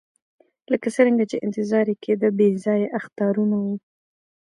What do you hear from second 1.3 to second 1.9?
چې انتظار